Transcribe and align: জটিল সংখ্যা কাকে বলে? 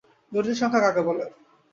জটিল 0.31 0.55
সংখ্যা 0.59 0.81
কাকে 0.85 1.01
বলে? 1.07 1.25